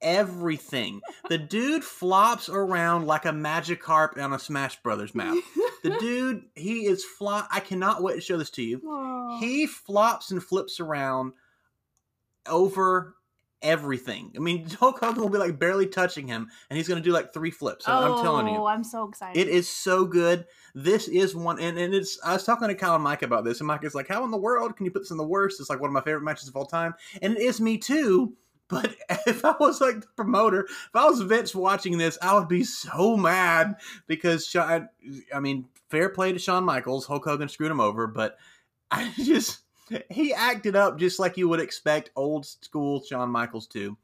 everything. 0.00 1.00
The 1.28 1.38
dude 1.38 1.84
flops 1.84 2.48
around 2.48 3.06
like 3.06 3.24
a 3.24 3.30
Magikarp 3.30 4.18
on 4.22 4.32
a 4.32 4.38
Smash 4.38 4.82
Brothers 4.82 5.14
map. 5.14 5.36
The 5.82 5.90
dude, 6.00 6.44
he 6.54 6.86
is 6.86 7.04
fly. 7.04 7.46
I 7.50 7.60
cannot 7.60 8.02
wait 8.02 8.14
to 8.14 8.20
show 8.20 8.36
this 8.36 8.50
to 8.50 8.62
you. 8.62 8.80
Aw. 8.86 9.38
He 9.40 9.66
flops 9.66 10.30
and 10.30 10.42
flips 10.42 10.80
around 10.80 11.32
over 12.46 13.14
everything. 13.62 14.32
I 14.36 14.38
mean, 14.38 14.68
Hulk 14.80 15.00
Hogan 15.00 15.22
will 15.22 15.28
be 15.30 15.38
like 15.38 15.58
barely 15.58 15.86
touching 15.86 16.28
him, 16.28 16.48
and 16.70 16.76
he's 16.76 16.88
going 16.88 17.02
to 17.02 17.04
do 17.08 17.12
like 17.12 17.32
three 17.32 17.50
flips. 17.50 17.88
I'm- 17.88 18.12
I'm 18.12 18.22
telling 18.22 18.48
you. 18.48 18.54
Oh, 18.60 18.66
I'm 18.66 18.84
so 18.84 19.08
excited. 19.08 19.38
It 19.40 19.48
is 19.48 19.68
so 19.68 20.04
good. 20.04 20.46
This 20.74 21.08
is 21.08 21.34
one, 21.34 21.58
and, 21.60 21.78
and 21.78 21.94
it's. 21.94 22.18
I 22.24 22.34
was 22.34 22.44
talking 22.44 22.68
to 22.68 22.74
Kyle 22.74 22.94
and 22.94 23.04
Mike 23.04 23.22
about 23.22 23.44
this, 23.44 23.60
and 23.60 23.66
Mike 23.66 23.84
is 23.84 23.94
like, 23.94 24.08
"How 24.08 24.24
in 24.24 24.30
the 24.30 24.36
world 24.36 24.76
can 24.76 24.84
you 24.86 24.92
put 24.92 25.00
this 25.00 25.10
in 25.10 25.16
the 25.16 25.26
worst?" 25.26 25.60
It's 25.60 25.70
like 25.70 25.80
one 25.80 25.88
of 25.88 25.94
my 25.94 26.02
favorite 26.02 26.22
matches 26.22 26.48
of 26.48 26.56
all 26.56 26.66
time, 26.66 26.94
and 27.22 27.34
it 27.36 27.40
is 27.40 27.60
me 27.60 27.78
too. 27.78 28.34
But 28.68 28.94
if 29.26 29.44
I 29.44 29.54
was 29.58 29.80
like 29.80 30.00
the 30.00 30.06
promoter, 30.16 30.64
if 30.64 30.90
I 30.94 31.06
was 31.06 31.20
Vince 31.22 31.54
watching 31.54 31.98
this, 31.98 32.18
I 32.20 32.34
would 32.38 32.48
be 32.48 32.64
so 32.64 33.16
mad 33.16 33.76
because 34.06 34.46
Shawn. 34.46 34.88
I 35.32 35.40
mean, 35.40 35.66
fair 35.90 36.08
play 36.08 36.32
to 36.32 36.38
Shawn 36.38 36.64
Michaels. 36.64 37.06
Hulk 37.06 37.24
Hogan 37.24 37.48
screwed 37.48 37.70
him 37.70 37.80
over, 37.80 38.06
but 38.06 38.38
I 38.90 39.12
just 39.16 39.60
he 40.10 40.32
acted 40.32 40.74
up 40.74 40.98
just 40.98 41.18
like 41.18 41.36
you 41.36 41.48
would 41.48 41.60
expect 41.60 42.10
old 42.16 42.46
school 42.46 43.02
Shawn 43.02 43.30
Michaels 43.30 43.66
to, 43.68 43.96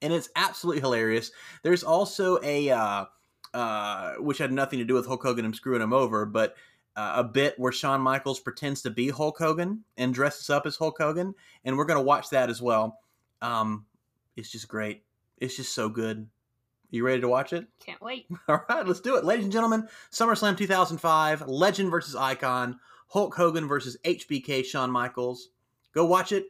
and 0.00 0.12
it's 0.12 0.30
absolutely 0.36 0.80
hilarious. 0.80 1.32
There's 1.62 1.82
also 1.82 2.38
a 2.42 2.70
uh, 2.70 3.04
uh, 3.54 4.14
which 4.14 4.38
had 4.38 4.52
nothing 4.52 4.78
to 4.78 4.84
do 4.84 4.94
with 4.94 5.06
Hulk 5.06 5.22
Hogan 5.22 5.44
and 5.44 5.54
screwing 5.54 5.82
him 5.82 5.92
over, 5.92 6.24
but 6.24 6.54
uh, 6.94 7.14
a 7.16 7.24
bit 7.24 7.58
where 7.58 7.72
Shawn 7.72 8.00
Michaels 8.00 8.40
pretends 8.40 8.82
to 8.82 8.90
be 8.90 9.08
Hulk 9.08 9.38
Hogan 9.38 9.84
and 9.96 10.12
dresses 10.12 10.50
up 10.50 10.66
as 10.66 10.76
Hulk 10.76 10.98
Hogan, 10.98 11.34
and 11.64 11.76
we're 11.76 11.84
gonna 11.84 12.02
watch 12.02 12.30
that 12.30 12.50
as 12.50 12.62
well. 12.62 12.98
Um, 13.42 13.84
it's 14.36 14.50
just 14.50 14.68
great. 14.68 15.02
It's 15.38 15.56
just 15.56 15.74
so 15.74 15.88
good. 15.90 16.28
You 16.90 17.04
ready 17.04 17.20
to 17.20 17.28
watch 17.28 17.52
it? 17.52 17.66
Can't 17.84 18.00
wait. 18.00 18.26
All 18.48 18.64
right, 18.68 18.86
let's 18.86 19.00
do 19.00 19.16
it, 19.16 19.24
ladies 19.24 19.44
and 19.44 19.52
gentlemen. 19.52 19.88
SummerSlam 20.12 20.56
2005, 20.56 21.48
Legend 21.48 21.90
versus 21.90 22.14
Icon, 22.14 22.78
Hulk 23.08 23.34
Hogan 23.34 23.66
versus 23.66 23.96
HBK 24.04 24.64
Shawn 24.64 24.90
Michaels. 24.90 25.48
Go 25.92 26.06
watch 26.06 26.32
it. 26.32 26.46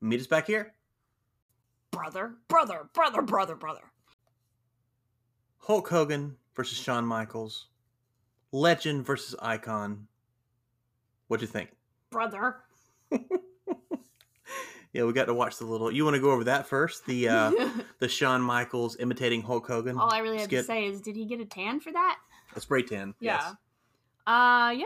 Meet 0.00 0.20
us 0.20 0.26
back 0.26 0.46
here. 0.46 0.74
Brother, 1.90 2.34
brother, 2.48 2.88
brother, 2.94 3.22
brother, 3.22 3.54
brother. 3.54 3.82
Hulk 5.58 5.88
Hogan 5.88 6.36
versus 6.56 6.78
Shawn 6.78 7.04
Michaels, 7.04 7.68
Legend 8.50 9.04
versus 9.04 9.36
Icon. 9.40 10.06
What'd 11.28 11.42
you 11.42 11.52
think? 11.52 11.70
Brother. 12.10 12.56
Yeah, 14.92 15.04
we 15.04 15.12
got 15.14 15.24
to 15.26 15.34
watch 15.34 15.56
the 15.56 15.64
little. 15.64 15.90
You 15.90 16.04
want 16.04 16.14
to 16.16 16.20
go 16.20 16.30
over 16.32 16.44
that 16.44 16.66
first? 16.66 17.06
The 17.06 17.28
uh 17.28 17.52
the 17.98 18.08
Shawn 18.08 18.42
Michaels 18.42 18.96
imitating 19.00 19.42
Hulk 19.42 19.66
Hogan. 19.66 19.98
All 19.98 20.12
I 20.12 20.18
really 20.18 20.38
have 20.38 20.48
to 20.50 20.62
say 20.62 20.86
is, 20.86 21.00
did 21.00 21.16
he 21.16 21.24
get 21.24 21.40
a 21.40 21.46
tan 21.46 21.80
for 21.80 21.92
that? 21.92 22.18
A 22.54 22.60
spray 22.60 22.82
tan. 22.82 23.14
Yeah. 23.20 23.52
Uh, 24.26 24.70
yeah. 24.70 24.84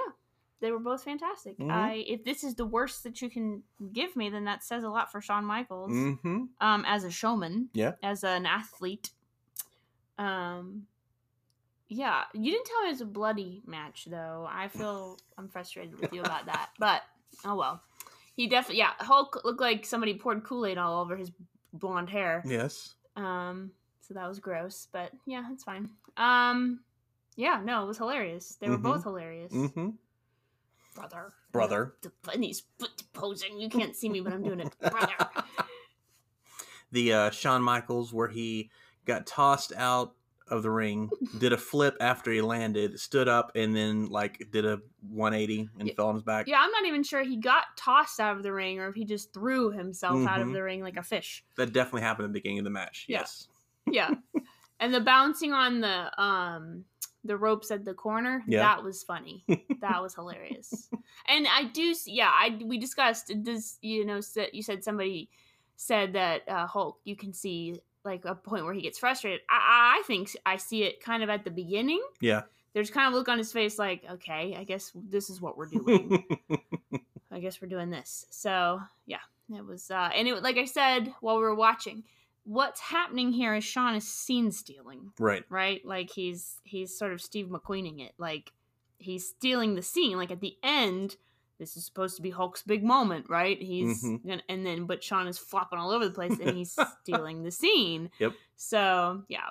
They 0.60 0.70
were 0.70 0.78
both 0.78 1.02
fantastic. 1.04 1.58
Mhm. 1.58 1.70
I 1.70 2.04
if 2.06 2.24
this 2.24 2.42
is 2.44 2.54
the 2.54 2.64
worst 2.64 3.02
that 3.04 3.20
you 3.20 3.28
can 3.28 3.62
give 3.92 4.16
me, 4.16 4.30
then 4.30 4.44
that 4.44 4.64
says 4.64 4.84
a 4.84 4.88
lot 4.88 5.10
for 5.12 5.20
Shawn 5.20 5.44
Michaels. 5.44 5.90
Mm-hmm. 5.90 6.44
Um, 6.60 6.84
as 6.86 7.04
a 7.04 7.10
showman. 7.10 7.68
Yeah. 7.74 7.92
As 8.02 8.24
an 8.24 8.46
athlete. 8.46 9.10
Um. 10.18 10.86
Yeah, 11.88 12.22
you 12.32 12.50
didn't 12.50 12.66
tell 12.66 12.80
me 12.82 12.88
it 12.88 12.92
was 12.92 13.00
a 13.00 13.06
bloody 13.06 13.62
match 13.66 14.06
though. 14.10 14.48
I 14.50 14.66
feel 14.68 15.18
I'm 15.38 15.48
frustrated 15.48 16.00
with 16.00 16.12
you 16.12 16.20
about 16.20 16.46
that, 16.46 16.70
but 16.78 17.02
oh 17.44 17.54
well. 17.54 17.82
He 18.36 18.46
definitely, 18.46 18.78
yeah. 18.78 18.92
Hulk 18.98 19.40
looked 19.44 19.60
like 19.60 19.86
somebody 19.86 20.14
poured 20.14 20.44
Kool 20.44 20.66
Aid 20.66 20.76
all 20.78 21.00
over 21.00 21.16
his 21.16 21.32
blonde 21.72 22.10
hair. 22.10 22.42
Yes. 22.46 22.94
Um, 23.16 23.70
so 24.02 24.14
that 24.14 24.28
was 24.28 24.38
gross, 24.38 24.88
but 24.92 25.10
yeah, 25.26 25.44
it's 25.52 25.64
fine. 25.64 25.88
Um, 26.18 26.80
yeah, 27.34 27.60
no, 27.64 27.82
it 27.84 27.86
was 27.86 27.98
hilarious. 27.98 28.56
They 28.60 28.68
were 28.68 28.78
Mhm. 28.78 28.82
both 28.82 29.02
hilarious. 29.04 29.52
Mm-hmm. 29.52 29.90
Brother, 30.94 31.32
Brother. 31.52 31.94
The, 32.02 32.12
and 32.32 32.44
he's 32.44 32.62
foot 32.78 33.02
posing. 33.12 33.58
You 33.58 33.68
can't 33.68 33.94
see 33.96 34.08
me, 34.08 34.20
but 34.20 34.32
I'm 34.32 34.42
doing 34.42 34.60
it. 34.60 34.74
Brother. 34.80 35.12
the 36.92 37.12
uh, 37.12 37.30
Shawn 37.30 37.62
Michaels 37.62 38.12
where 38.12 38.28
he 38.28 38.70
got 39.04 39.26
tossed 39.26 39.72
out 39.76 40.14
of 40.48 40.62
the 40.62 40.70
ring, 40.70 41.10
did 41.38 41.52
a 41.52 41.56
flip 41.56 41.96
after 42.00 42.30
he 42.30 42.40
landed, 42.40 42.98
stood 43.00 43.28
up, 43.28 43.52
and 43.54 43.74
then 43.74 44.06
like 44.06 44.48
did 44.52 44.64
a 44.64 44.80
180 45.08 45.68
and 45.78 45.88
Yeah. 45.88 45.94
fell 45.94 46.08
on 46.08 46.14
his 46.14 46.22
back. 46.22 46.46
Yeah, 46.46 46.60
I'm 46.60 46.70
not 46.70 46.84
even 46.86 47.02
sure 47.02 47.22
he 47.22 47.36
got 47.36 47.64
tossed 47.76 48.20
out 48.20 48.36
of 48.36 48.42
the 48.42 48.52
ring 48.52 48.78
or 48.78 48.88
if 48.88 48.94
he 48.94 49.04
just 49.04 49.32
threw 49.34 49.70
himself 49.70 50.26
out 50.26 50.40
of 50.40 50.48
Mhm. 50.48 50.52
the 50.52 50.62
ring 50.62 50.82
like 50.82 50.96
a 50.96 51.02
fish. 51.02 51.44
That 51.56 51.72
definitely 51.72 52.02
happened 52.02 52.26
at 52.26 52.28
the 52.28 52.38
beginning 52.40 52.58
of 52.58 52.64
the 52.64 52.70
match. 52.70 53.06
Yeah. 53.08 53.18
Yes. 53.20 53.48
Yeah. 53.90 54.10
and 54.80 54.92
the 54.94 55.00
bouncing 55.00 55.52
on 55.52 55.80
the 55.80 56.22
um 56.22 56.84
the 57.24 57.36
ropes 57.36 57.72
at 57.72 57.84
the 57.84 57.92
corner, 57.94 58.44
Yeah. 58.46 58.60
that 58.60 58.84
was 58.84 59.02
funny. 59.02 59.44
that 59.80 60.00
was 60.02 60.14
hilarious. 60.14 60.88
And 61.28 61.48
I 61.48 61.64
do 61.64 61.92
yeah, 62.04 62.30
I 62.30 62.56
we 62.64 62.78
discussed 62.78 63.32
this, 63.34 63.78
you 63.80 64.04
know, 64.04 64.20
you 64.52 64.62
said 64.62 64.84
somebody 64.84 65.28
said 65.74 66.12
that 66.12 66.48
uh 66.48 66.66
Hulk 66.68 67.00
you 67.04 67.16
can 67.16 67.32
see 67.32 67.80
like 68.06 68.24
a 68.24 68.34
point 68.34 68.64
where 68.64 68.72
he 68.72 68.80
gets 68.80 68.98
frustrated. 68.98 69.40
I 69.50 69.98
I 69.98 70.02
think 70.06 70.34
I 70.46 70.56
see 70.56 70.84
it 70.84 71.00
kind 71.00 71.22
of 71.22 71.28
at 71.28 71.44
the 71.44 71.50
beginning. 71.50 72.02
Yeah. 72.20 72.42
There's 72.72 72.90
kind 72.90 73.08
of 73.08 73.14
a 73.14 73.16
look 73.16 73.28
on 73.28 73.38
his 73.38 73.52
face 73.52 73.78
like, 73.78 74.04
okay, 74.10 74.54
I 74.58 74.64
guess 74.64 74.92
this 74.94 75.30
is 75.30 75.40
what 75.40 75.56
we're 75.56 75.66
doing. 75.66 76.24
I 77.30 77.40
guess 77.40 77.60
we're 77.60 77.68
doing 77.68 77.90
this. 77.90 78.26
So 78.30 78.80
yeah, 79.06 79.20
it 79.54 79.64
was, 79.64 79.90
uh, 79.90 80.10
and 80.14 80.28
it 80.28 80.42
like 80.42 80.56
I 80.56 80.64
said 80.64 81.12
while 81.20 81.36
we 81.36 81.42
were 81.42 81.54
watching, 81.54 82.04
what's 82.44 82.80
happening 82.80 83.32
here 83.32 83.54
is 83.54 83.64
Shawn 83.64 83.94
is 83.94 84.06
scene 84.06 84.52
stealing, 84.52 85.12
right. 85.18 85.44
right? 85.48 85.84
Like 85.84 86.10
he's 86.10 86.60
he's 86.64 86.96
sort 86.96 87.12
of 87.12 87.20
Steve 87.20 87.46
McQueening 87.46 88.00
it, 88.00 88.12
like 88.18 88.52
he's 88.98 89.28
stealing 89.28 89.74
the 89.74 89.82
scene. 89.82 90.16
Like 90.16 90.30
at 90.30 90.40
the 90.40 90.56
end, 90.62 91.16
this 91.58 91.76
is 91.76 91.84
supposed 91.84 92.16
to 92.16 92.22
be 92.22 92.30
Hulk's 92.30 92.62
big 92.62 92.84
moment, 92.84 93.26
right? 93.28 93.60
He's 93.60 94.02
Mhm. 94.04 94.26
gonna, 94.26 94.42
and 94.48 94.64
then 94.66 94.86
but 94.86 95.02
Shawn 95.02 95.26
is 95.28 95.38
flopping 95.38 95.78
all 95.78 95.90
over 95.90 96.04
the 96.06 96.14
place 96.14 96.38
and 96.38 96.56
he's 96.56 96.76
stealing 97.02 97.42
the 97.42 97.50
scene. 97.50 98.10
Yep. 98.18 98.32
So 98.56 99.24
yeah, 99.28 99.50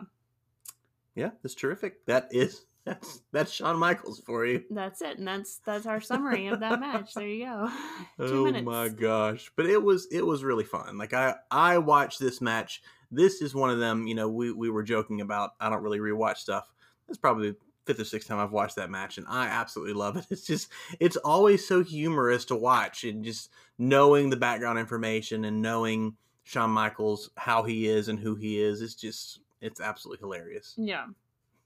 Yeah, 1.16 1.32
that's 1.42 1.56
terrific. 1.56 2.06
That 2.06 2.28
is 2.32 2.66
that's 2.84 3.22
that's 3.32 3.52
Shawn 3.52 3.78
Michaels 3.80 4.20
for 4.20 4.46
you. 4.46 4.64
that's 4.70 5.02
it, 5.02 5.18
and 5.18 5.28
that's 5.28 5.58
that's 5.66 5.86
our 5.86 6.02
summary 6.02 6.48
of 6.48 6.60
that 6.60 6.80
match. 6.80 7.14
There 7.16 7.28
you 7.28 7.46
go. 7.46 7.70
Two 8.20 8.42
oh 8.42 8.44
minutes. 8.44 8.68
Oh 8.68 8.72
my 8.72 8.90
gosh 8.90 9.52
but 9.56 9.66
it 9.66 9.82
was 9.82 10.08
it 10.12 10.22
was 10.26 10.44
really 10.44 10.64
fun 10.64 10.98
like 10.98 11.14
i 11.14 11.36
i 11.52 11.78
watched 11.78 12.20
this 12.20 12.40
match 12.42 12.82
this 13.12 13.42
is 13.42 13.54
one 13.56 13.70
of 13.70 13.80
them 13.80 14.08
you 14.08 14.16
know 14.16 14.30
we, 14.30 14.52
we 14.52 14.70
were 14.70 14.84
joking 14.84 15.22
about 15.22 15.52
i 15.60 15.70
don't 15.70 15.82
really 15.84 16.00
rewatch 16.00 16.38
stuff 16.38 16.72
it's 17.10 17.18
probably 17.18 17.56
fifth 17.86 18.00
or 18.00 18.04
sixth 18.06 18.28
time 18.28 18.40
i've 18.40 18.52
watched 18.52 18.76
that 18.76 18.90
match 18.90 19.18
and 19.18 19.26
i 19.30 19.46
absolutely 19.48 19.94
love 19.94 20.18
it 20.18 20.26
it's 20.32 20.46
just 20.46 20.70
it's 21.00 21.18
always 21.18 21.68
so 21.68 21.84
humorous 21.84 22.46
to 22.46 22.56
watch 22.56 23.04
and 23.04 23.24
just 23.24 23.50
knowing 23.78 24.30
the 24.30 24.36
background 24.38 24.80
information 24.80 25.46
and 25.46 25.62
knowing 25.62 26.16
Shawn 26.44 26.70
Michaels 26.70 27.30
how 27.38 27.64
he 27.64 27.88
is 27.88 28.08
and 28.08 28.20
who 28.20 28.36
he 28.36 28.60
is 28.60 28.82
it's 28.82 28.96
just 28.96 29.40
it's 29.62 29.80
absolutely 29.82 30.20
hilarious 30.24 30.74
Yeah. 30.78 31.06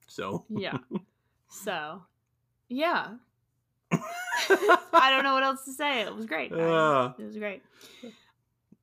so 0.07 0.45
Yeah. 0.49 0.77
so, 1.49 2.03
yeah. 2.69 3.15
I 3.91 5.09
don't 5.09 5.23
know 5.23 5.33
what 5.33 5.43
else 5.43 5.65
to 5.65 5.73
say. 5.73 6.01
It 6.01 6.15
was 6.15 6.25
great. 6.25 6.53
I- 6.53 6.59
Uh. 6.59 7.13
it 7.17 7.23
was 7.25 7.37
great. 7.37 7.63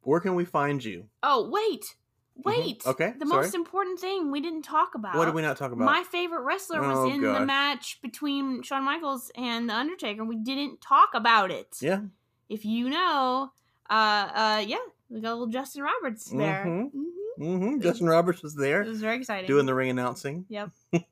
where 0.02 0.20
can 0.20 0.34
we 0.34 0.44
find 0.44 0.84
you 0.84 1.04
Oh, 1.22 1.48
wait. 1.48 1.96
Wait. 2.44 2.80
Mm-hmm. 2.80 2.90
Okay, 2.90 3.14
The 3.18 3.26
sorry. 3.26 3.42
most 3.42 3.54
important 3.54 3.98
thing 4.00 4.30
we 4.30 4.40
didn't 4.40 4.62
talk 4.62 4.94
about. 4.94 5.16
what 5.16 5.24
did 5.24 5.34
we 5.34 5.42
not 5.42 5.56
talk 5.56 5.72
about 5.72 5.84
My 5.84 6.02
favorite 6.04 6.42
wrestler 6.42 6.80
was 6.80 6.98
Oh, 6.98 7.08
in 7.10 7.22
the 7.22 7.40
match 7.46 7.98
between 8.02 8.62
Shawn 8.62 8.84
Michaels 8.84 9.30
and 9.36 9.68
The 9.68 9.74
Undertaker. 9.74 10.24
We 10.24 10.36
didn't 10.36 10.80
talk 10.80 11.10
about 11.14 11.50
it. 11.50 11.76
yeah 11.80 12.00
If 12.48 12.64
you 12.64 12.90
know, 12.90 13.52
uh, 13.88 13.92
uh, 14.34 14.64
yeah, 14.66 14.76
we 15.08 15.20
got 15.20 15.30
a 15.30 15.32
little 15.34 15.46
Justin 15.46 15.82
Roberts 15.82 16.26
there. 16.26 16.64
Mm-hmm. 16.66 16.98
hmm 17.38 17.58
hmm 17.74 17.80
justin 17.80 18.06
roberts 18.06 18.42
was 18.42 18.54
there 18.54 18.80
It 18.82 18.88
was 18.88 19.00
very 19.02 19.16
exciting. 19.18 19.46
doing 19.46 19.66
the 19.66 19.74
ring 19.74 19.90
announcing. 19.90 20.44
Yep. 20.48 20.70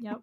Yep. 0.00 0.20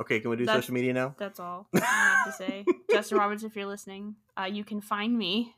Okay, 0.00 0.20
can 0.20 0.30
we 0.30 0.36
do 0.36 0.44
That's- 0.46 0.62
social 0.64 0.74
media 0.74 0.92
now? 0.92 1.14
That's 1.18 1.40
all 1.40 1.66
I 1.74 1.80
have 1.80 2.26
to 2.26 2.32
say. 2.32 2.64
Justin 2.90 3.18
Roberts, 3.18 3.42
if 3.42 3.56
you're 3.56 3.66
listening, 3.66 4.16
uh, 4.38 4.44
you 4.44 4.62
can 4.64 4.80
find 4.80 5.16
me 5.16 5.54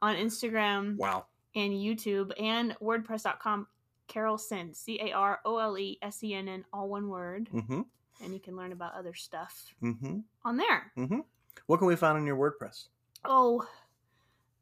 on 0.00 0.16
Instagram 0.16 0.96
Wow. 0.96 1.26
And 1.54 1.72
YouTube 1.72 2.32
and 2.40 2.74
WordPress.com. 2.82 3.66
Carole 4.08 4.36
Senn, 4.38 4.74
C 4.74 4.98
A 5.00 5.12
R 5.12 5.40
O 5.44 5.58
L 5.58 5.78
E 5.78 5.98
S 6.02 6.22
E 6.24 6.34
N 6.34 6.48
N, 6.48 6.64
all 6.72 6.88
one 6.88 7.08
word, 7.08 7.48
Mm-hmm. 7.54 7.82
and 8.22 8.34
you 8.34 8.40
can 8.40 8.56
learn 8.56 8.72
about 8.72 8.94
other 8.94 9.14
stuff 9.14 9.72
Mm-hmm. 9.82 10.18
on 10.44 10.56
there. 10.56 10.92
Mm-hmm. 10.98 11.20
What 11.66 11.78
can 11.78 11.86
we 11.86 11.96
find 11.96 12.18
on 12.18 12.26
your 12.26 12.36
WordPress? 12.36 12.86
Oh, 13.24 13.66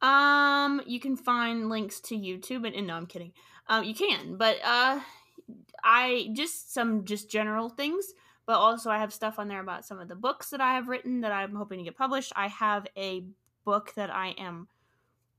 um, 0.03 0.81
you 0.87 1.01
can 1.01 1.17
find 1.17 1.69
links 1.69 2.01
to 2.01 2.17
YouTube 2.17 2.67
and, 2.67 2.75
and 2.77 2.87
no, 2.87 2.95
I'm 2.95 3.07
kidding. 3.07 3.33
Um, 3.69 3.85
you 3.85 3.95
can, 3.95 4.37
but 4.37 4.57
uh, 4.65 5.01
I 5.83 6.29
just 6.33 6.73
some 6.73 7.05
just 7.05 7.31
general 7.31 7.69
things, 7.69 8.13
but 8.47 8.55
also 8.57 8.91
I 8.91 8.99
have 8.99 9.13
stuff 9.13 9.39
on 9.39 9.49
there 9.49 9.61
about 9.61 9.85
some 9.85 9.99
of 10.01 10.09
the 10.09 10.15
books 10.15 10.51
that 10.51 10.61
I 10.61 10.75
have 10.75 10.89
written 10.89 11.21
that 11.23 11.33
I'm 11.33 11.55
hoping 11.55 11.79
to 11.79 11.85
get 11.85 11.97
published. 11.97 12.33
I 12.37 12.49
have 12.49 12.87
a 12.97 13.25
book 13.65 13.95
that 13.97 14.11
I 14.11 14.29
am 14.39 14.69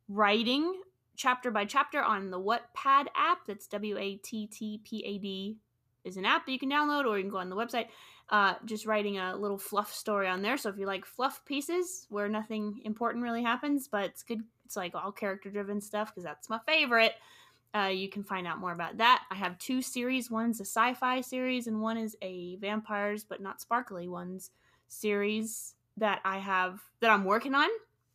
writing 0.10 0.82
chapter 1.16 1.52
by 1.52 1.66
chapter 1.66 2.02
on 2.02 2.32
the 2.32 2.40
Wattpad 2.40 3.08
app. 3.16 3.46
That's 3.48 3.68
W 3.68 3.98
A 3.98 4.16
T 4.18 4.48
T 4.48 4.82
P 4.84 5.04
A 5.06 5.18
D 5.18 5.58
is 6.04 6.18
an 6.18 6.26
app 6.26 6.46
that 6.46 6.52
you 6.52 6.60
can 6.60 6.70
download, 6.70 7.06
or 7.06 7.18
you 7.18 7.24
can 7.24 7.32
go 7.32 7.38
on 7.38 7.50
the 7.50 7.56
website. 7.56 7.88
Uh, 8.30 8.54
just 8.66 8.86
writing 8.86 9.18
a 9.18 9.36
little 9.36 9.58
fluff 9.58 9.94
story 9.94 10.28
on 10.28 10.42
there. 10.42 10.58
So 10.58 10.70
if 10.70 10.78
you 10.78 10.86
like 10.86 11.06
fluff 11.06 11.44
pieces 11.46 12.08
where 12.10 12.30
nothing 12.30 12.80
important 12.86 13.24
really 13.24 13.44
happens, 13.44 13.90
but 13.90 14.06
it's 14.06 14.24
good, 14.24 14.42
it's 14.66 14.78
like 14.78 14.96
all 14.96 15.12
character 15.12 15.50
driven 15.52 15.82
stuff 15.82 16.10
because 16.10 16.24
that's 16.24 16.50
my 16.50 16.60
favorite. 16.66 17.14
Uh, 17.76 17.92
you 17.94 18.10
can 18.10 18.24
find 18.24 18.48
out 18.48 18.60
more 18.60 18.72
about 18.72 18.98
that. 18.98 19.24
I 19.30 19.36
have 19.36 19.58
two 19.58 19.82
series. 19.82 20.32
One's 20.32 20.60
a 20.60 20.66
sci-fi 20.66 21.22
series, 21.22 21.68
and 21.68 21.82
one 21.82 21.98
is 21.98 22.16
a 22.22 22.56
vampires 22.58 23.24
but 23.24 23.42
not 23.42 23.62
sparkly 23.62 24.08
ones 24.08 24.52
series 24.88 25.76
that 25.98 26.22
I 26.26 26.38
have 26.40 26.82
that 27.02 27.12
I'm 27.12 27.26
working 27.26 27.54
on. 27.54 27.70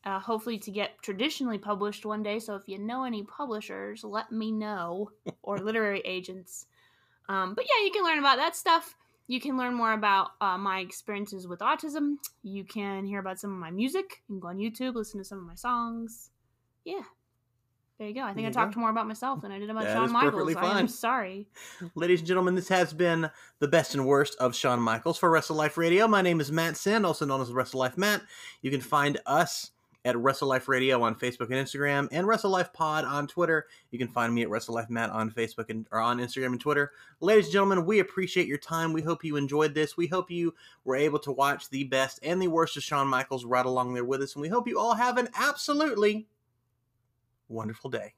Uh, 0.06 0.20
hopefully 0.20 0.56
to 0.56 0.70
get 0.70 1.02
traditionally 1.02 1.58
published 1.58 2.06
one 2.06 2.22
day. 2.22 2.38
So 2.38 2.54
if 2.54 2.62
you 2.66 2.78
know 2.78 3.02
any 3.02 3.24
publishers, 3.24 4.04
let 4.04 4.30
me 4.30 4.52
know 4.52 5.10
or 5.42 5.58
literary 5.58 6.00
agents. 6.04 6.66
Um, 7.28 7.54
but 7.54 7.64
yeah, 7.64 7.84
you 7.84 7.90
can 7.90 8.04
learn 8.04 8.20
about 8.20 8.36
that 8.36 8.54
stuff. 8.54 8.94
You 9.26 9.40
can 9.40 9.58
learn 9.58 9.74
more 9.74 9.92
about 9.92 10.28
uh, 10.40 10.56
my 10.56 10.78
experiences 10.78 11.48
with 11.48 11.58
autism. 11.58 12.18
You 12.44 12.62
can 12.62 13.04
hear 13.04 13.18
about 13.18 13.40
some 13.40 13.50
of 13.50 13.58
my 13.58 13.72
music. 13.72 14.22
You 14.28 14.34
can 14.36 14.40
go 14.40 14.48
on 14.48 14.58
YouTube, 14.58 14.94
listen 14.94 15.18
to 15.18 15.24
some 15.24 15.38
of 15.38 15.44
my 15.44 15.56
songs. 15.56 16.30
Yeah. 16.84 17.02
There 17.98 18.06
you 18.06 18.14
go. 18.14 18.20
I 18.20 18.26
think 18.34 18.42
There 18.44 18.46
I 18.48 18.64
talked 18.64 18.74
go. 18.74 18.80
more 18.82 18.90
about 18.90 19.08
myself 19.08 19.40
than 19.40 19.50
I 19.50 19.58
did 19.58 19.70
about 19.70 19.84
That 19.84 19.94
Shawn 19.94 20.12
Michaels. 20.12 20.44
perfectly 20.44 20.54
I 20.54 20.78
am 20.78 20.86
sorry. 20.86 21.48
Ladies 21.96 22.20
and 22.20 22.28
gentlemen, 22.28 22.54
this 22.54 22.68
has 22.68 22.92
been 22.92 23.30
the 23.58 23.66
best 23.66 23.94
and 23.94 24.06
worst 24.06 24.36
of 24.38 24.54
Shawn 24.54 24.80
Michaels 24.80 25.18
for 25.18 25.28
Wrestle 25.30 25.56
Life 25.56 25.76
Radio. 25.76 26.06
My 26.06 26.22
name 26.22 26.38
is 26.38 26.52
Matt 26.52 26.76
Senn, 26.76 27.04
also 27.04 27.24
known 27.24 27.40
as 27.40 27.52
Wrestle 27.52 27.80
Life 27.80 27.98
Matt. 27.98 28.22
You 28.62 28.70
can 28.70 28.82
find 28.82 29.18
us 29.26 29.70
at 30.06 30.16
Wrestle 30.16 30.46
Life 30.48 30.68
Radio 30.68 31.02
on 31.02 31.16
Facebook 31.16 31.50
and 31.50 31.54
Instagram, 31.54 32.06
and 32.12 32.28
Wrestle 32.28 32.50
Life 32.50 32.72
Pod 32.72 33.04
on 33.04 33.26
Twitter. 33.26 33.66
You 33.90 33.98
can 33.98 34.06
find 34.06 34.32
me 34.32 34.42
at 34.42 34.48
Wrestle 34.48 34.76
Life 34.76 34.88
Matt 34.88 35.10
on 35.10 35.32
Facebook 35.32 35.68
and 35.68 35.86
or 35.90 35.98
on 35.98 36.18
Instagram 36.18 36.52
and 36.52 36.60
Twitter. 36.60 36.92
Ladies 37.20 37.46
and 37.46 37.52
gentlemen, 37.52 37.84
we 37.84 37.98
appreciate 37.98 38.46
your 38.46 38.56
time. 38.56 38.92
We 38.92 39.02
hope 39.02 39.24
you 39.24 39.36
enjoyed 39.36 39.74
this. 39.74 39.96
We 39.96 40.06
hope 40.06 40.30
you 40.30 40.54
were 40.84 40.94
able 40.94 41.18
to 41.18 41.32
watch 41.32 41.68
the 41.70 41.84
best 41.84 42.20
and 42.22 42.40
the 42.40 42.46
worst 42.46 42.76
of 42.76 42.84
Shawn 42.84 43.08
Michaels 43.08 43.44
right 43.44 43.66
along 43.66 43.94
there 43.94 44.04
with 44.04 44.22
us, 44.22 44.36
and 44.36 44.42
we 44.42 44.48
hope 44.48 44.68
you 44.68 44.78
all 44.78 44.94
have 44.94 45.18
an 45.18 45.28
absolutely 45.34 46.28
wonderful 47.48 47.90
day. 47.90 48.14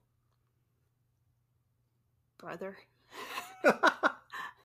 Brother. 2.36 2.76